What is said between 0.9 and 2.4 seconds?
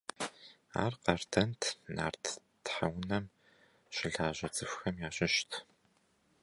къардэнт, нарт